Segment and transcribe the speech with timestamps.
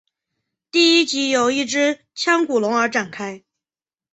[0.71, 3.43] 第一集由一只腔骨龙而展开。